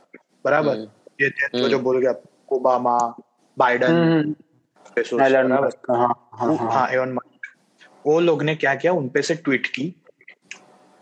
[0.46, 0.76] बराबर?
[0.76, 0.88] हम्म।
[1.22, 2.14] ये थे तो जो बोल गया
[2.50, 3.16] ओबामा
[3.58, 4.36] बाइडन हम्म?
[5.66, 7.20] मस्क, हाँ हाँ हाँ। हाँ एवन
[8.06, 8.94] वो लोग ने क्या किया?
[8.94, 9.96] उनपे से ट्वीट की।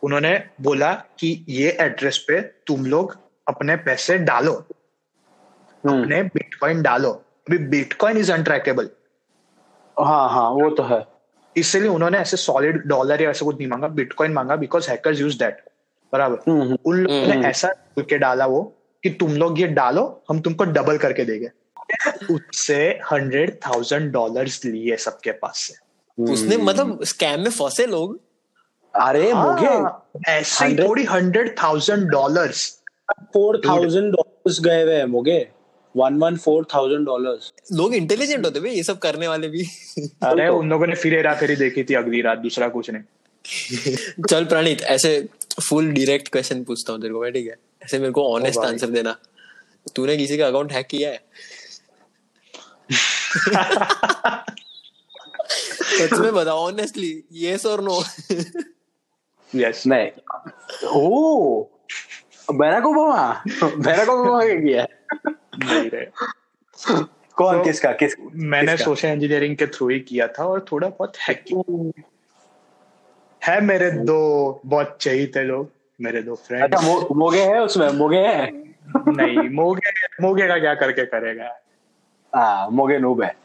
[0.04, 3.18] उन्होंने बोला कि ये एड्रेस पे तुम लोग
[3.48, 4.68] अपने पैसे डालो।
[5.86, 8.90] हम्म, अपने बिटकॉइन डालो। अभी बिटकॉइन इज़ अनट्रैकेबल
[10.00, 11.13] हाँ हाँ वो तो है।
[11.58, 15.38] इसलिए उन्होंने ऐसे सॉलिड डॉलर या ऐसा कुछ नहीं मांगा बिटकॉइन मांगा बिकॉज़ हैकर्स यूज़
[15.40, 15.64] दैट
[16.14, 16.38] बराबर?
[16.48, 18.62] हम्म, हम्म, उन लोगों हम्म। ने ऐसा बोल के डाला वो
[19.04, 21.50] कि तुम लोग ये डालो हम तुमको डबल करके देंगे।
[22.34, 25.74] उससे हंड्रेड थाउज़ेंड डॉलर लिए सबके पास से।
[26.18, 28.20] उसने मतलब स्कैम में फंसे लोग?
[28.94, 32.52] अरे मुझे हाँ, ऐसे थोड़ी hundred thousand dollar
[33.34, 35.40] four thousand dollars गए हुए हैं मुझे
[35.96, 39.64] one one four thousand dollars लोग इंटेलिजेंट होते भाई ये सब करने वाले भी।
[40.24, 43.04] अरे उन लोगों ने फिर हेरा फेरी देखी थी अगली रात दूसरा कुछ नहीं।
[44.30, 45.10] चल प्रणीत ऐसे
[45.62, 47.56] फुल डायरेक्ट क्वेश्चन पूछता हूँ तेरे को मैं ठीक है?
[47.84, 49.16] ऐसे मेरे को ऑनेस्ट आंसर देना।
[49.96, 51.20] तूने किसी का अकाउंट हैक किया है?
[55.94, 58.02] सच में बता ऑनेस्टली यस और नो
[59.54, 60.10] यस नहीं।
[60.86, 61.64] ओ!
[62.50, 64.82] बैराक ओबामा बैराक ओबामा क्या किया?
[64.82, 64.88] है?
[65.60, 66.06] नहीं रहे।
[67.36, 68.86] कौन तो- किसका किस मैंने किसका?
[68.86, 71.92] सोशल इंजीनियरिंग के थ्रू ही किया था और थोड़ा बहुत हैकिंग
[73.46, 77.90] है मेरे दो बहुत चहीते लोग मेरे दो फ्रेंड अच्छा फ्रेंड्स मो, मोगे है उसमें
[77.90, 78.52] मोगे है?
[79.08, 81.60] नहीं मोगे मोगे का क्या करके करेगा?
[82.36, 83.36] हाँ मोगे नूब है।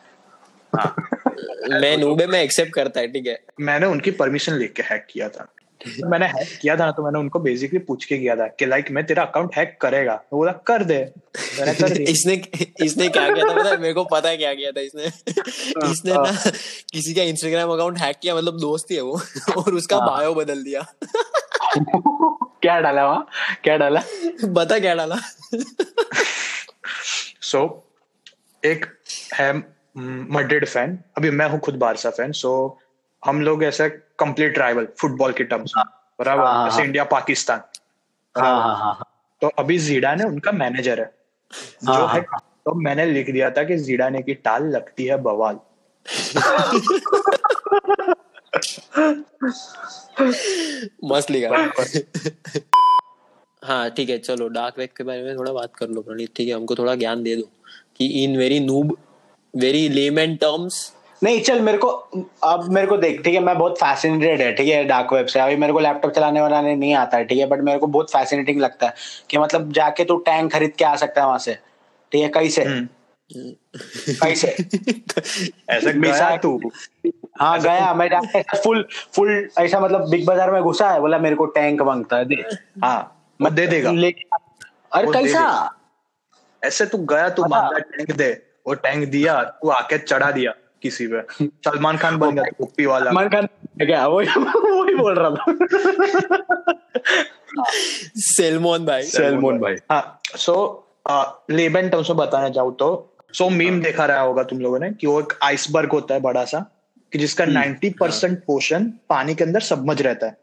[1.81, 5.53] मैं नूबे में एक्सेप्ट करता है ठीक है। मैंने उनकी परमिशन लेके हैक किया था।
[6.05, 8.91] मैंने हैक किया था ना तो मैंने उनको बेसिकली पूछ के किया था कि लाइक
[8.91, 10.15] मैं तेरा अकाउंट हैक करेगा?
[10.15, 11.13] वो बोला कर दे।
[11.59, 12.43] मैंने कर दिया। इसने
[12.85, 13.77] इसने क्या किया था पता है?
[13.77, 15.05] मेरे को पता है क्या किया था इसने।
[15.91, 16.51] इसने ना
[16.93, 19.21] किसी का इंस्टाग्राम अकाउंट हैक किया मतलब दोस्त ही है वो
[19.57, 20.87] और उसका हाँ। बायो बदल दिया।
[22.63, 23.29] क्या डाला वहाँ?
[23.65, 24.03] क्या डाला?
[24.45, 25.17] बता क्या डाला?
[27.43, 27.85] सो
[28.65, 28.87] एक
[29.35, 29.53] है
[29.97, 32.79] मड्रिड फ़ैन अभी मैं हूँ खुद बारसा फ़ैन सो
[33.25, 36.45] हम लोग ऐसे कंप्लीट राइवल फुटबॉल के टर्म्स में हाँ, बराबर.
[36.45, 37.61] हाँ, जैसे हाँ। इंडिया पाकिस्तान
[38.35, 38.77] हाँ हाँ.
[38.77, 39.05] हाँ
[39.43, 41.13] तो अभी जीडान है उनका मैनेजर है.
[41.85, 42.21] जो हाँ।
[42.65, 45.59] तो मैंने लिख दिया था कि जीडाने की टाल लगती है बवाल.
[51.05, 51.69] मस्त लिखा.
[53.63, 56.31] हाँ ठीक है चलो डार्क वेब के बारे में थोड़ा बात कर लो प्रणीत.
[56.37, 57.49] ठीक है हमको थोड़ा ज्ञान दे दो
[57.97, 58.97] कि in very noob
[59.55, 60.81] very layman terms
[61.25, 61.89] नहीं चल मेरे को
[62.43, 65.41] अब मेरे को देख ठीक है मैं बहुत फैसिनेटेड है ठीक है डार्क वेब से।
[65.41, 68.13] अभी मेरे को लैपटॉप चलाने वाला नहीं आता है ठीक है बट मेरे को बहुत
[68.13, 68.95] फैसिनेटिंग लगता है
[69.31, 71.55] कि मतलब जाके तू टैंक खरीद के आ सकता है वहाँ से
[72.13, 72.65] ठीक है कैसे
[74.15, 74.49] कैसे
[75.69, 76.61] ऐसे गया मिसा- तू?
[77.41, 81.37] हाँ गया मैं जाके फुल फुल ऐसा मतलब बिग बाज़ार में घुसा है बोला मेरे
[81.37, 82.35] को टैंक माँगता है दे।
[82.85, 83.91] हाँ दे देगा।
[84.93, 85.75] अरे कैसा?
[86.65, 88.33] ऐसे तू गया तू मांगा टैंक दे।
[88.67, 90.53] वो टैंक दिया तू आके चढ़ा दिया।
[90.83, 93.41] किसी पे। सलमान खान बन गया कुप्पी वाला। मन का
[93.85, 95.45] क्या वही वही बोल रहा था।
[98.19, 100.55] सेलमोन भाई। सैलमोन भाई। हाँ सो
[101.51, 102.89] लेबन टर्म्स में बताना चाहूँ तो
[103.35, 106.45] सो मीम देखा रहा होगा तुम लोगों ने कि वो एक आइसबर्ग होता है बड़ा
[106.45, 106.59] सा
[107.13, 110.37] कि जिसका नाइन्टी परसेंट पोर्शन पानी के अंदर सबमर्ज रहता है।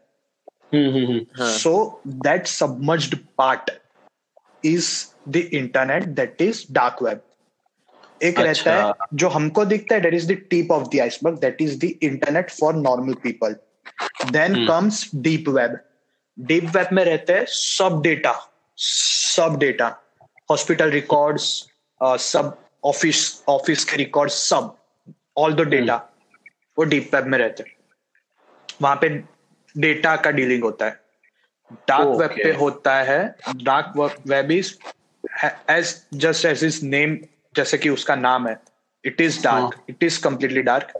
[0.74, 3.70] हम्म हम्म हम्म हाँ। So that submerged part
[4.64, 4.90] is
[5.28, 7.20] the internet that is dark web
[8.22, 8.70] एक अच्छा.
[8.70, 11.78] रहता। है जो हमको दिखता है that is the tip of the iceberg that is
[11.78, 13.56] the internet for normal people
[14.30, 15.78] then comes deep web
[16.38, 18.34] deep web में रहते हैं सब डेटा
[18.78, 19.88] सब डेटा
[20.50, 21.44] हॉस्पिटल रिकॉर्ड्स
[22.00, 24.76] सब ऑफ़िस ऑफ़िस के रिकॉर्ड सब.
[25.38, 25.96] ऑल द डेटा
[26.78, 27.74] वो डीप वेब में रहते हैं.
[28.82, 29.08] वहाँ पे
[29.74, 31.00] डेटा का डीलिंग होता है.
[31.88, 33.92] डार्क वेब पे होता है dark
[34.28, 34.72] web is
[35.70, 37.18] as just as his name
[37.56, 38.58] जैसे कि उसका नाम है।
[39.04, 40.92] It is dark it is completely dark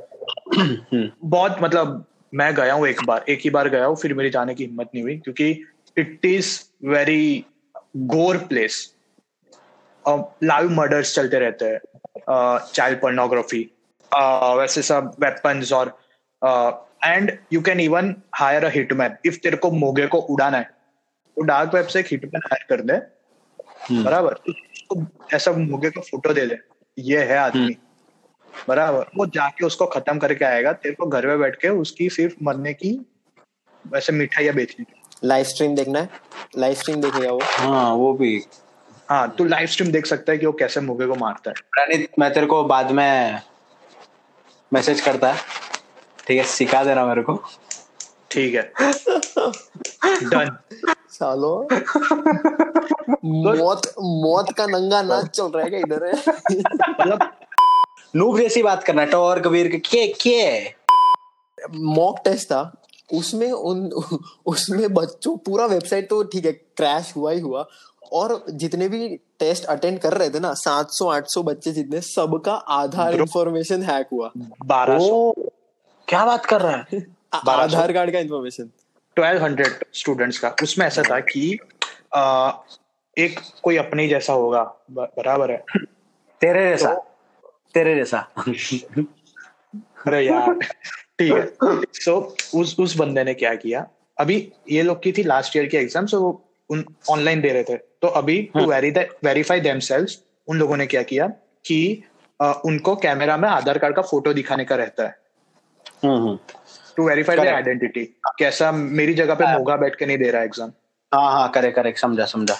[1.25, 4.55] बहुत मतलब मैं गया हूँ एक बार एक ही बार गया हूँ फिर मेरी जाने
[4.55, 5.51] की हिम्मत नहीं हुई क्योंकि
[5.97, 7.45] it is very
[8.14, 8.81] gore place
[10.05, 11.81] live murders चलते रहते हैं।
[12.73, 13.62] चाइल्ड पोर्नोग्राफी
[14.59, 15.88] वैसे सब वेपन्स और
[17.05, 20.71] and you can even hire a hitman if तेरे को मोगे को उड़ाना है
[21.37, 23.01] तो डार्क वेब से एक हिटमैन हायर कर दे।
[23.92, 24.33] बराबर?
[24.33, 26.59] तो उसको ऐसा मोगे का फ़ोटो दे दे।
[26.99, 27.77] ये है आदमी।
[28.68, 32.35] बराबर। वो जाके उसको खत्म करके आएगा। तेरे को घर में बैठ के उसकी सिर्फ़
[32.42, 33.07] मरने की
[33.87, 34.87] वैसे मिठाइयाँ बेचनी
[35.25, 36.09] लाइव स्ट्रीम देखना है?
[36.59, 37.40] लाइव स्ट्रीम देखेगा वो?
[37.42, 38.44] हाँ वो भी।
[39.11, 42.11] हाँ तू लाइव स्ट्रीम देख सकता है कि वो कैसे मोगे को मारता है। प्रणीत
[42.18, 43.40] मैं तेरे को बाद में
[44.72, 45.40] मैसेज करता है।
[46.27, 47.44] ठीक है सिखा देना मेरे को।
[48.31, 48.72] ठीक है।
[50.22, 50.57] डन
[51.16, 51.68] सालो।
[53.24, 56.05] मौत मौत का नंगा नाच चल रहा है क्या इधर?
[56.07, 56.12] है
[56.90, 57.31] मतलब
[58.16, 60.68] नूब जैसी बात करना टॉर कबीर के के के?
[61.79, 63.90] मॉक टेस्ट था। उसमें उन
[64.46, 67.66] उसमें बच्चों पूरा वेबसाइट तो ठीक है क्रैश हुआ ही हुआ।
[68.12, 73.14] और जितने भी टेस्ट अटेंड कर रहे थे ना 700 800 बच्चे जितने सबका आधार.
[73.14, 74.31] इंफॉर्मेशन हैक हुआ।
[74.66, 74.98] बारह
[76.09, 77.07] क्या बात कर रहा है?
[77.48, 78.70] आधार कार्ड का इंफॉर्मेशन
[79.16, 81.59] ट्वेल्व हंड्रेड स्टूडेंट्स का उसमें ऐसा था कि
[82.14, 82.52] आ,
[83.18, 85.64] एक कोई अपने जैसा होगा बराबर है।
[86.40, 87.14] तेरे जैसा। तो,
[87.74, 88.18] तेरे जैसा।
[90.07, 90.55] अरे यार
[91.18, 91.46] ठीक है।
[91.94, 93.87] सो so, उस उस बंदे ने क्या किया?
[94.20, 97.64] अभी ये लोग की थी लास्ट ईयर की एग्ज़ाम सो वो उन ऑनलाइन दे रहे
[97.64, 98.66] थे। तो अभी टू
[99.24, 101.26] वेरीफाई देमसेल्व्स उन लोगों ने क्या किया
[101.66, 102.02] कि
[102.40, 105.18] अ, उनको कैमरा में आधार कार्ड का फ़ोटो दिखाने का रहता है।
[106.05, 106.38] हम्म हम्म।
[106.96, 108.04] टू वेरीफाई देयर आइडेंटिटी
[108.38, 110.72] कैसा मेरी जगह पे मोगा बैठ के नहीं दे रहा एग्ज़ाम
[111.12, 112.54] हाँ हाँ करे करे समझा समझा।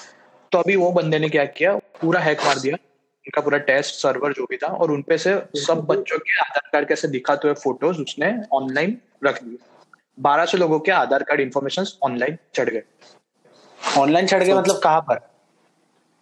[0.53, 1.77] तो अभी वो बंदे ने क्या किया?
[2.01, 5.85] पूरा हैक मार दिया। उनका पूरा टेस्ट सर्वर जो भी था और उनपे से सब
[5.87, 9.59] बच्चों के आधार कार्ड कैसे दिखाते हुए फ़ोटोज़ उसने ऑनलाइन रख दिए।
[10.19, 12.83] बारह सौ लोगों के आधार कार्ड इन्फॉर्मेशन ऑनलाइन चढ़ गए।
[13.99, 15.21] ऑनलाइन चढ़ गए मतलब कहाँ पर?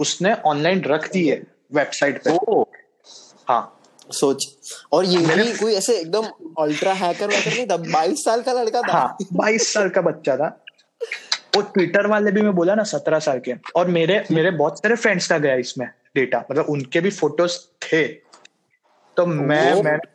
[0.00, 1.42] उसने ऑनलाइन रख दिए
[1.74, 2.62] वेबसाइट पे। ओ
[3.48, 3.62] हाँ।
[4.10, 4.46] सोच।
[4.92, 6.26] और ये भी कोई ऐसे एकदम
[6.58, 7.76] अल्ट्रा हैकर वैकर नहीं था?
[7.76, 10.64] बाईस साल का लड़का था। हाँ बाईस साल का बच्चा था।
[11.56, 14.96] वो ट्विटर वाले भी मैं बोला ना सत्रह साल के। और मेरे मेरे बहुत सारे
[14.96, 18.08] फ्रेंड्स का गया इसमें डेटा मतलब उनके भी फ़ोटोज़ थे।
[19.16, 20.14] तो मैं वो- मैंने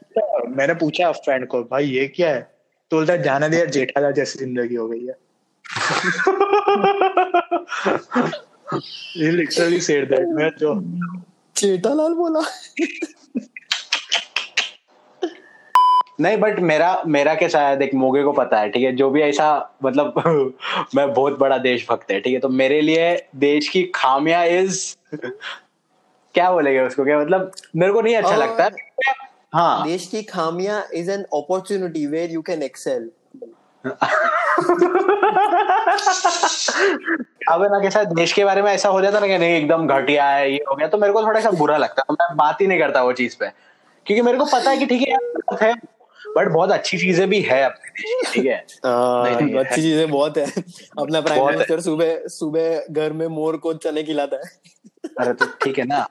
[0.56, 2.56] मैंने पूछा फ्रेंड को भाई ये क्या है?
[2.92, 5.18] तो बोलता है, जाने दे यार जेठालाल जैसी ज़िंदगी हो गई है।
[9.18, 10.84] ये लिटरली सेड दैट मैं जो
[11.56, 12.40] चेटालाल बोला।
[16.20, 18.92] नहीं बट मेरा मेरा कैसा है देख मोगे को पता है ठीक है?
[18.96, 20.14] जो भी ऐसा मतलब
[20.96, 22.40] मैं बहुत बड़ा देशभक्त है ठीक है?
[22.40, 24.96] तो मेरे लिए देश की खामिया इज़
[26.36, 27.04] क्या बोलेगा उसको?
[27.06, 29.14] क्या मतलब मेरे को नहीं अच्छा लगता। है।
[29.54, 33.10] हाँ देश की खामिया is an opportunity where you can excel
[37.52, 40.26] अब ना कैसा देश के बारे में ऐसा हो जाता ना कि नहीं एकदम घटिया
[40.30, 42.68] है ये हो गया तो मेरे को थोड़ा सा बुरा लगता है मैं बात ही
[42.68, 43.48] नहीं करता वो चीज़ पे।
[44.06, 45.74] क्योंकि मेरे को पता है कि ठीक है।
[46.40, 48.58] बट बहुत अच्छी चीज़ें भी है अपने देश ठीक है?
[49.60, 50.46] अच्छी चीज़ें बहुत है।
[51.00, 54.52] अपना प्राइम मिनिस्टर सुबह सुबह घर में मोर को चने खिलाता है।
[55.20, 56.08] अरे तो ठीक है ना।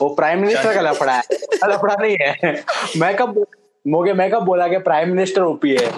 [0.00, 1.22] वो प्राइम मिनिस्टर का लफड़ा है।
[1.64, 2.64] लफड़ा नहीं है।
[2.96, 3.46] मैं कब
[3.86, 5.92] मोगे मैं कब बोला कि प्राइम मिनिस्टर ओपी है?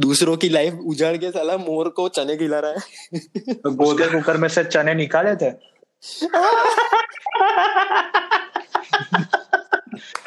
[0.00, 2.78] दूसरों की लाइफ उजाड़ के साला मोर को चने खिला रहा है।
[3.54, 5.50] तो गोदे कुकर में से चने निकाले थे?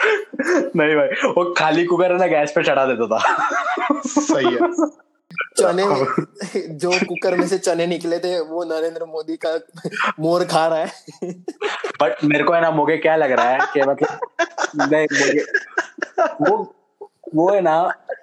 [0.76, 3.20] नहीं भाई वो खाली कुकर है ना गैस पे चढ़ा देता था।
[4.08, 4.60] सही है।
[5.58, 5.84] चने
[6.78, 9.54] जो कुकर में से चने निकले थे वो नरेंद्र मोदी का
[10.20, 11.32] मोर खा रहा है।
[12.02, 15.44] बट मेरे को है ना मोगे क्या लग रहा है कि मतलब नहीं मोगे
[16.42, 16.76] वो
[17.36, 17.78] वो है ना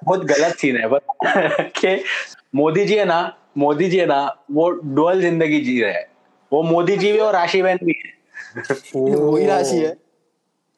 [0.05, 1.03] बहुत गलत सीन है। बट
[1.79, 2.05] कि
[2.55, 3.21] मोदी जी है ना
[3.59, 6.07] मोदी जी है ना वो डुअल ज़िंदगी जी रहे हैं।
[6.53, 8.19] वो मोदी जी भी और राशि बहन भी है।
[8.95, 9.97] वही राशि है।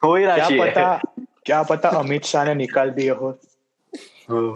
[0.03, 0.91] वही क्या राशि पता?
[0.93, 0.99] है
[1.45, 3.29] क्या पता अमित शाह ने निकाल दिए हो।
[4.29, 4.55] हाँ।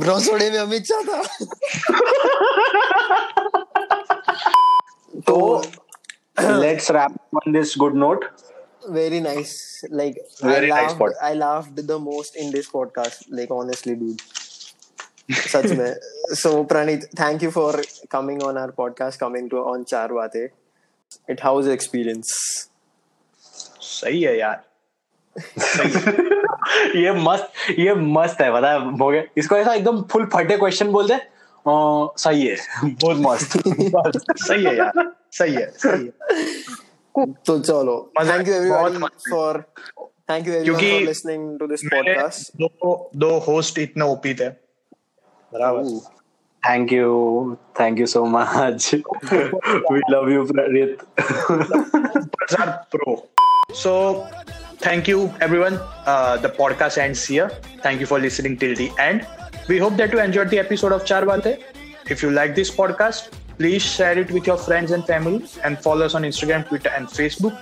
[0.00, 1.22] ब्रोसोड़े में अमित शाह था।
[5.26, 5.62] तो
[6.40, 8.24] let's wrap on this good note
[8.90, 14.20] very nice like I love I loved the most in this podcast like honestly dude
[15.32, 15.94] सच में।
[16.34, 20.46] So Praneet thank you for coming on our podcast coming to on चार बातें
[21.30, 22.32] it house experience
[23.80, 24.64] सही है यार।
[27.02, 28.78] ये मस्त ये मस्त है पता है
[29.38, 32.56] इसको ऐसा एकदम फुल फटे क्वेश्चन बोल दे अ, सही है।
[33.02, 33.58] बहुत मस्त।
[34.46, 36.12] सही है यार सही है सही है।
[37.16, 37.42] बहुत
[38.58, 39.52] everybody मजा- for
[40.30, 42.50] thank you everyone क्योंकि for listening to this मेरे podcast.
[42.60, 44.48] दो दो होस्ट इतने ओपी थे
[45.52, 45.98] बराबर।
[46.62, 51.04] Thank you thank you so much we love you Praneet
[52.36, 53.16] Bazaar Pro.
[54.78, 55.78] thank you, everyone.
[56.06, 57.48] Uh, the podcast ends here.
[57.82, 59.26] Thank you for listening till the end.
[59.68, 61.24] We hope that you enjoyed the episode of Char
[62.08, 66.06] If you like this podcast, please share it with your friends and family and follow
[66.06, 67.56] us on Instagram, Twitter, and Facebook.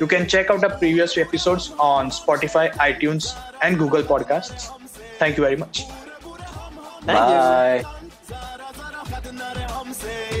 [0.00, 4.68] You can check out the previous episodes on Spotify, iTunes, and Google Podcasts.
[5.18, 5.84] Thank you very much.
[7.02, 7.84] Thank Bye.
[8.30, 10.37] You.